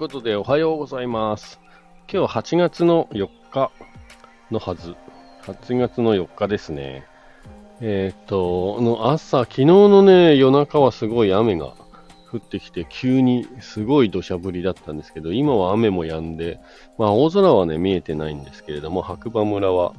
[0.00, 1.60] ことで、おはようございます。
[2.10, 3.70] 今日8月の4日
[4.50, 4.96] のはず。
[5.42, 7.04] 8月の4日ですね。
[7.82, 11.74] えっ、と、の朝、昨日のね、夜中はすごい雨が
[12.32, 16.60] 降ってきて、急にすごい土砂降りだったんですけど、今は雨も止んで、
[16.96, 19.92] まあ大空はね、見えてないんですけれども、白馬村は、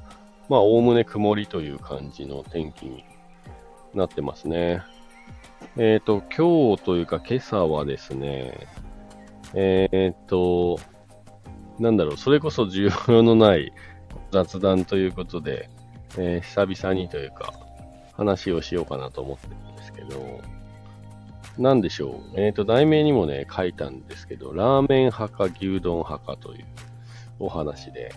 [0.49, 3.05] まあおおむね曇りという感じの天気に
[3.93, 4.81] なってますね。
[5.77, 8.65] えっ、と、今日というか今朝はですね、
[9.53, 10.79] えーっと、
[11.79, 13.71] なんだろう、それこそ需要のない
[14.31, 15.69] 雑談ということで、
[16.17, 17.53] えー久々にというか、
[18.13, 20.41] 話をしようかなと思ってるんですけど、
[21.57, 22.39] なんでしょう。
[22.39, 26.65] えーっと、題名にもね、書いたんですけど、ラーメン派か牛丼派かという
[27.39, 28.13] お話で、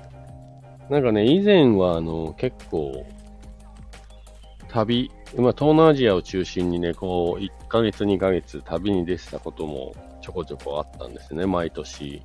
[0.91, 3.07] なんかね、以前はあの、結構、
[4.69, 12.23] 旅、まあ、東南アジアを中心にね、こう、1ヶ月、2ヶ月旅に出てたこともちょこちょこあったんですね、毎年。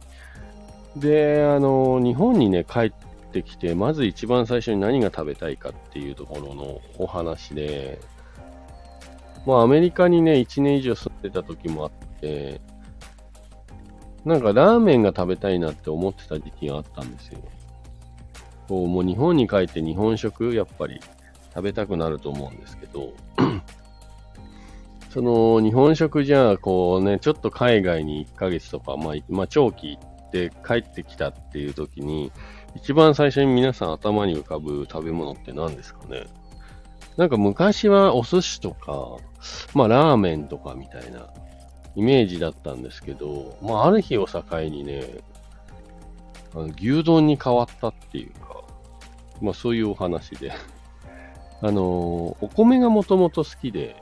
[0.95, 2.92] で、あの、日本にね、帰っ
[3.33, 8.00] てきて、まず一番最初に何が食べたいかっていうところのお話で、
[9.45, 12.61] まあ、アメリカにね、1年以上住んでた時もあって、
[14.23, 17.39] なんかラーメンが食べたいなって思ってた時期があったんですよ。
[18.70, 21.02] こう、もう日本に帰って日本食、やっぱり
[21.53, 23.11] 食べたくなると思うんですけど、
[25.09, 32.31] その日本食じゃあ、こうね、ちょっと海外に1ヶ月とか、まあ、まあ、長期行って帰ってきたっていう時に、
[32.75, 36.27] 一番最初に皆さん頭に浮かぶ食べ物って何ですかね？
[37.17, 39.17] なんか昔はお寿司とか、
[39.73, 41.27] まあラーメンとかみたいな
[41.95, 45.03] イメージだったんですけど、まあある日を境にね、
[46.53, 48.61] あの牛丼に変わったっていうか、
[49.41, 50.52] まあそういうお話で。
[51.61, 51.81] あの
[52.39, 54.02] お米がもともと好きで、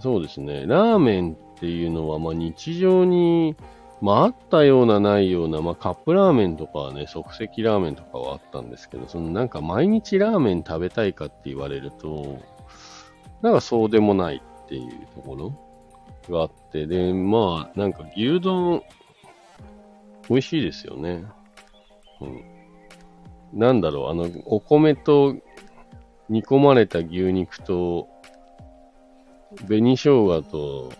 [0.00, 3.56] そうですね、ラーメンっていうのは、まあ日常に、
[4.00, 12.38] まああったようなないような、まあカップラーメンとかはね、即席ラーメンとかはあったんですけど、そのなんか毎日ラーメン食べたいかって言われると、
[13.40, 15.54] なんかそうでもないっていうところ
[16.28, 18.82] があって、で、まあなんか牛丼、
[20.28, 21.24] 美味しいですよね。
[22.20, 22.44] うん。
[23.52, 25.36] なんだろう、あの、お米と
[26.28, 28.08] 煮込まれた牛肉と、
[29.66, 30.92] 紅生姜と、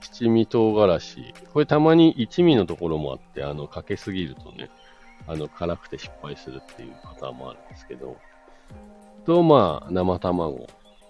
[0.00, 1.34] 七味唐辛子。
[1.52, 4.70] これたまに一味のところもあって、あの、かけすぎるとね、
[5.26, 8.16] あの、辛くて失敗するっていうパターンもあるんですけど。
[9.24, 10.66] と、まあ、生卵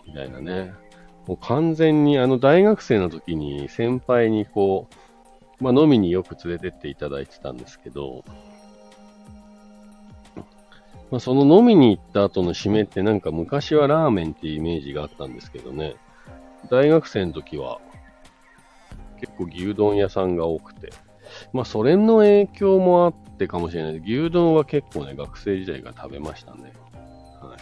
[0.07, 0.73] みたいなね。
[1.27, 4.89] もう完全に、あの、大学生の時に先輩にこ
[5.61, 8.25] う、まあ、飲みによく連れてっていただいてたんですけど、
[11.13, 15.95] まあ、その飲みに行った後の締めってなんか昔はラーメンっていうイメージがあったんですけどね、
[16.71, 17.81] 大学生の時は
[19.21, 20.93] 結構牛丼屋さんが多くて、
[21.53, 23.99] まあそれの影響もあってかもしれない。
[23.99, 26.73] 牛丼は結構ね、学生時代が食べましたね。
[27.41, 27.57] は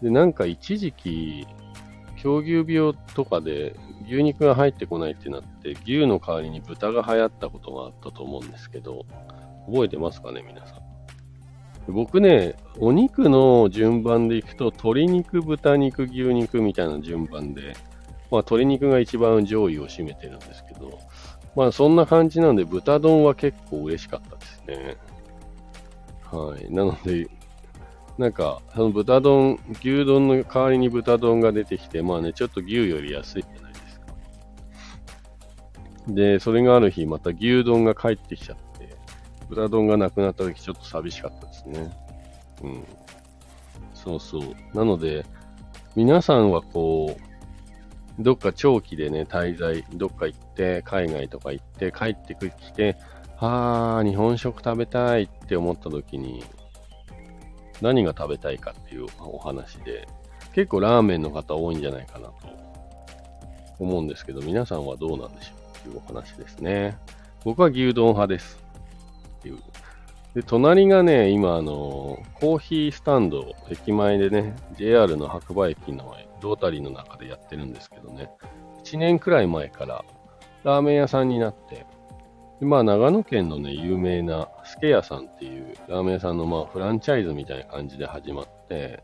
[0.00, 0.04] い。
[0.04, 1.46] で、なんか一時期、
[2.16, 3.74] 狂牛病とかで
[4.06, 9.04] 牛肉が入ってこないってなって、牛の代わりに豚が流行ったことがあったと思うんですけど、
[9.66, 10.82] 覚えてますかね、皆さん。
[11.88, 17.74] 僕ね、お肉の順番でいくと、鶏肉、豚肉、牛肉みたいな順番で、
[18.32, 20.98] まあ鶏肉が一番上位を占めてるんですけど、
[21.54, 24.96] まあそんな感じなんで、豚丼は結構嬉しかったですね。
[26.30, 26.72] はい。
[26.72, 27.28] なので、
[28.16, 34.06] なんか、その豚丼、牛丼の代わりに豚丼が出てきて、まあね、ちょっと牛より安いじゃないですか。
[36.08, 38.96] で、それがある日、また牛丼が帰ってきちゃって、
[39.50, 41.92] 豚丼がなくなった時ちょっと寂しかったですね。
[42.62, 42.84] うん。
[43.92, 44.54] そうそう。
[44.74, 45.26] なので、
[45.94, 47.31] 皆さんはこう、
[48.22, 52.96] どっか長期でね、滞在、どっか行って、海外とか行って、帰ってきて、
[53.36, 56.44] はあ、日本食食べたいって思った時に、
[57.80, 60.06] 何が食べたいかっていうお話で、
[60.54, 62.34] 結構ラーメンの方多いんじゃないかなと
[63.78, 66.96] 思うんですけど、皆さんはどうなんでしょうっていうお話ですね。
[67.44, 68.62] 僕は牛丼派です。
[69.38, 69.58] っていう。
[70.34, 78.30] で、隣がね、今、あの、コーヒースタンド、駅前でね、JR の白馬駅のロータリーの中でやってるんですけどね、
[78.84, 80.04] 1年くらい前から
[80.64, 81.86] ラーメン屋さんになって、
[82.60, 89.02] でまあ、長野県のね、有名なスケ屋さんっていうラーメン屋さんのまあフランチャイズみたいな感じで始まって、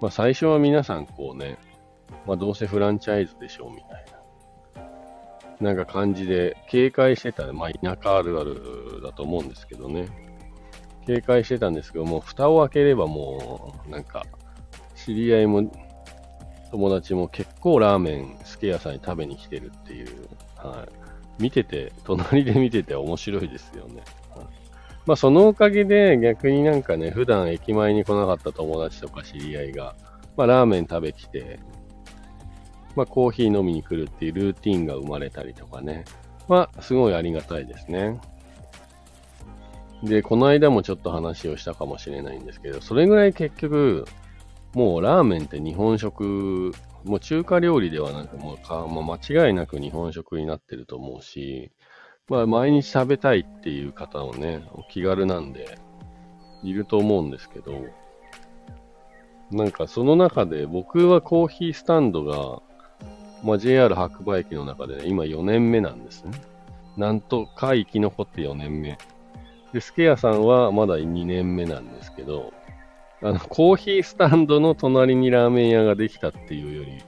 [0.00, 1.58] まあ、最初は皆さんこうね、
[2.26, 4.04] まあ、どうせフランチャイズでしょうみたい
[5.60, 10.08] な、なんか感じで警戒してた、まあ、田舎あるあるだと思うんですけどね、
[11.06, 14.24] 警戒してたんですけども、蓋を開ければもう、なんか、
[14.94, 15.70] 知り合いも
[16.74, 20.84] 友達も結構ラーメン、スケ屋さんに食べに来てるっていう、は
[21.38, 21.42] い。
[21.42, 24.02] 見てて、隣で見てて面白いですよね。
[24.34, 24.46] はい
[25.06, 29.94] まあそのおかげで逆になんかね、普段駅前に来なかった友達とか知り合いが、
[30.36, 31.60] まあラーメン食べきて、
[32.96, 36.06] まあコーヒー飲みに来るっていうルーティンが生まれたりとかね。
[36.48, 38.18] まあすごいありがたいですね。
[40.02, 44.06] で、この間もちょっと話をしたかもしれないんですけど、それぐらい結局、
[44.74, 46.72] もうラーメンって日本食、
[47.04, 51.70] もう中華料理ではなく、もうか、まあ、間違いなく日本食になってると思うし、
[52.28, 55.78] まあ、毎日食べたいっていう方もね、お気軽なんで、
[56.64, 57.84] いると思うんですけど、
[59.50, 62.62] なんかその中で僕はコーヒースタンドが、
[63.44, 66.32] まあ、JR 白馬駅の中で、ね、今4年目なんですね。
[66.96, 68.98] なんとか生き残って4年目。
[69.72, 72.52] で、スケアさんはまだ2年目なんですけど、
[73.24, 77.02] あの、コーヒースタンドの隣にラーメン屋ができたっていうより、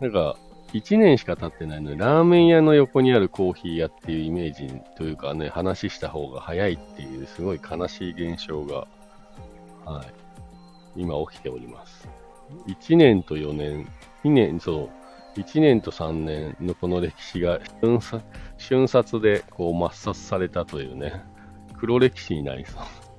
[0.00, 0.36] なんか、
[0.72, 8.86] 1年しか経ってないのに、ラーメン屋の横にあるコーヒー屋っていうイメージというかね、話した方が早いっていう、すごい悲しい現象が、
[9.84, 10.02] は
[10.96, 12.08] い、今起きております。
[12.66, 13.86] 1年と4年、
[14.24, 14.88] 2年、そ
[15.36, 17.60] う、1年と3年のこの歴史が
[18.56, 21.22] 瞬殺でこう抹殺されたというね、
[21.76, 23.09] 黒歴史になりそう。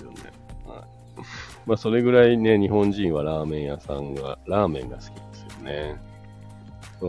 [1.65, 5.95] まあ、それぐらいね、日本人はラーメン屋さんが、ラーメンが好きですよね。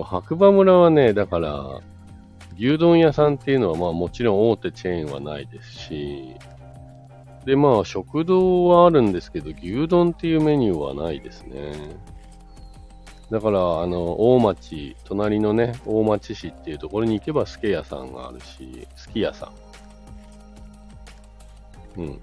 [0.04, 1.80] 白馬村はね、だから、
[2.58, 6.36] 牛丼屋さんっていうのは、まあもちろん大手チェーンはないですし、
[7.44, 11.72] で、まあ食堂はあるんですけど、牛丼っていうメニューはないですね。
[13.30, 19.50] だから、あの、大町、隣のね、大町市っていうところに行けば、すけ屋さんがあるし、すき屋さ
[21.96, 22.00] ん。
[22.00, 22.20] うん。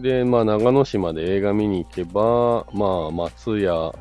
[0.00, 3.92] で、まあ、長野市まで映画見に行けば、まあ、松屋、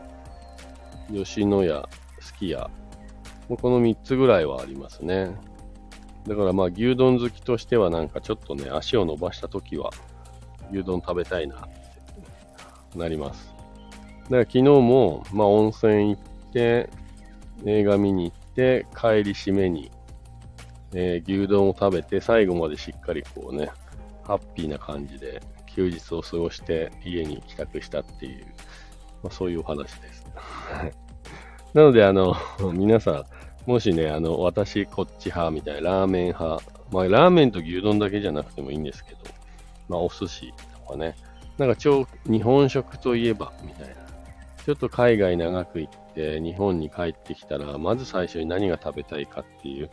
[1.11, 1.89] 吉野家、
[2.19, 2.69] すき家。
[3.47, 5.35] この3つぐらいはありますね。
[6.27, 9.91] だからまあ牛丼好きとしてはなんかちょっとね、足を伸ばした時は
[10.71, 11.59] 牛丼食べたいなっ
[12.91, 13.53] てなります。
[14.25, 16.89] だから昨日もまあ温泉行って、
[17.65, 19.89] 映画見に行って、帰り締めに、
[20.93, 23.69] えー、牛丼を食べて最後までしっかりこうね、
[24.23, 25.41] ハッピーな感じで
[25.77, 28.45] 休日を過ごして家に帰宅したっていう、
[29.21, 30.25] まあ、そういうお話です。
[31.75, 32.35] なので、あの、
[32.73, 39.19] 皆さん、もしね、あの、私、こっち派みたいな、ラーメン派、まあ、ラーメンと牛丼だけじゃなくてもいいんですけど、
[39.87, 40.53] まあ、お寿司
[40.85, 41.15] とかね、
[41.59, 43.95] なんか超、日本食といえば、みたいな。
[44.65, 49.91] ちょっと海外長く行って、日本に帰ってきたら、まず最初に何が食べたいかっていう、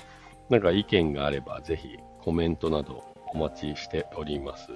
[0.49, 3.05] なんか意見があれば、ぜひコメントなど
[3.35, 4.71] お待ちしております。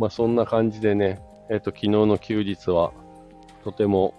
[0.00, 2.92] まあ、そんな感じでね、えっ、と、昨日の休日は、
[3.62, 4.14] とても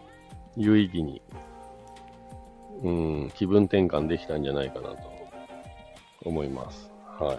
[0.56, 1.22] 有意義に
[2.84, 2.92] う
[3.26, 4.98] ん、気分転換できたんじゃないかなと
[6.26, 6.92] 思います。
[7.20, 7.36] は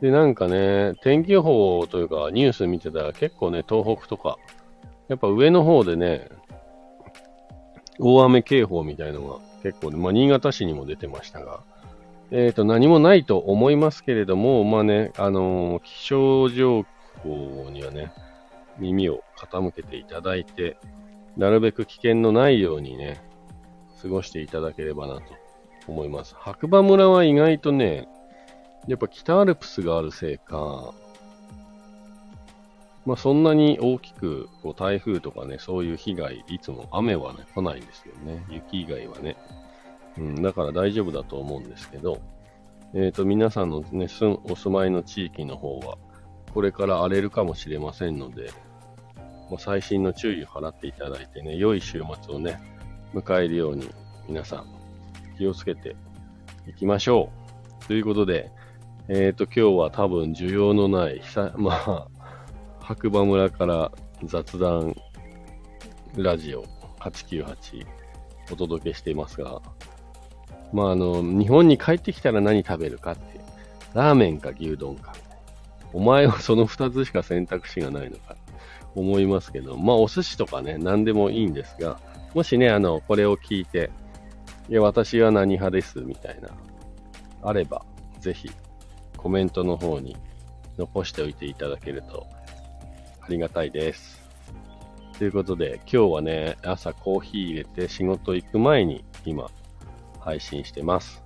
[0.00, 0.02] い。
[0.02, 4.38] で、なんかね、天気予報というかニュース見てたら結構ね、東北とか、
[5.08, 6.28] やっぱ上の方でね、
[8.00, 11.60] 大雨警報みたいのが結構ね、まあ、新潟市にも出てましたが、
[12.32, 16.84] えっ、ー、と、何もないと思いますけれども、まあね、あのー、気象情
[17.22, 18.12] 報にはね、
[18.78, 20.76] 耳を傾けていただいて、
[21.36, 23.20] なるべく危険のないようにね、
[24.00, 25.22] 過ごしていただければなと
[25.86, 26.34] 思います。
[26.38, 28.08] 白馬村は意外とね、
[28.86, 30.94] やっぱ北アルプスがあるせいか、
[33.04, 38.44] まあそんなに大きくこう台風とかね、そういう被害、いつも雨はね、来ないんですよね。
[38.50, 39.36] 雪以外はね。
[40.18, 42.20] うん、だから大丈夫だと思うんですけど、
[42.94, 45.98] えっ、ー、と、皆さんのね、住お住まいの地域の方は、
[46.56, 48.50] これから荒れるかもしれませんので、
[49.14, 49.24] まあ、
[49.58, 52.58] 細心の注意を払っていただいてね、良い週末をね、
[53.12, 53.90] 迎えるように
[54.26, 54.66] 皆さん
[55.36, 55.96] 気をつけて
[56.66, 57.28] いきましょ
[57.82, 57.84] う。
[57.88, 58.50] ということで、
[59.08, 61.20] えっ、ー、と、今日は多分需要のない、
[61.58, 62.08] まあ、
[62.80, 63.92] 白馬村から
[64.24, 64.96] 雑談
[66.16, 66.64] ラジオ
[67.00, 67.86] 898
[68.50, 69.60] お届けしていますが、
[70.72, 73.42] まあ、あの、日本に帰ってきたら何食べるかって、
[73.92, 75.12] ラーメンか牛丼か。
[75.96, 78.36] お前はその2つしか選択肢がないのか
[78.94, 81.98] 思いますけど、まあ、お寿司とかね、何でもいいんですが、
[82.34, 83.90] もしね、あの、これを聞いて、
[84.68, 86.50] いや、私は何派です、みたいな、
[87.40, 87.82] あれば、
[88.20, 88.50] ぜひ、
[89.16, 90.18] コメントの方に
[90.76, 92.26] 残しておいていただけると、
[93.22, 94.22] ありがたいです。
[95.16, 99.50] ということで、今日はね、朝コーヒー入れて仕事行く前に、今、
[100.20, 101.25] 配信してます。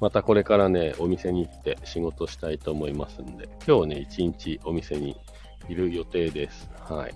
[0.00, 5.16] またこれからね、お店に行って仕事したいと思いますんで、今日ね、一日お店に
[5.68, 6.70] いる予定です。
[6.80, 7.14] はい。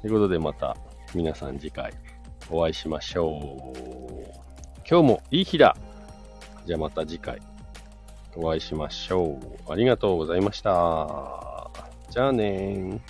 [0.00, 0.76] ということで、また
[1.14, 1.92] 皆さん次回
[2.50, 3.80] お会いしましょう。
[4.88, 5.76] 今日もいい日だ。
[6.66, 7.40] じゃあまた次回。
[8.36, 9.38] お会いしましょ
[9.68, 9.72] う。
[9.72, 11.70] ありがとうございました。
[12.10, 13.00] じゃあねー。